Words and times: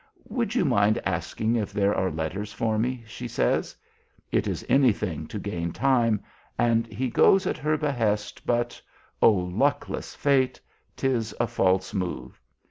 "Would 0.29 0.55
you 0.55 0.65
mind 0.65 0.99
asking 1.05 1.55
if 1.57 1.71
there 1.71 1.93
are 1.93 2.09
letters 2.09 2.51
for 2.51 2.79
me?" 2.79 3.03
she 3.05 3.27
says. 3.27 3.75
It 4.31 4.47
is 4.47 4.65
anything 4.67 5.27
to 5.27 5.37
gain 5.37 5.71
time, 5.71 6.21
and 6.57 6.87
he 6.87 7.07
goes 7.07 7.45
at 7.45 7.59
her 7.59 7.77
behest, 7.77 8.43
but 8.43 8.81
oh, 9.21 9.29
luckless 9.31 10.15
fate! 10.15 10.59
'tis 10.95 11.35
a 11.39 11.45
false 11.45 11.93
move. 11.93 12.41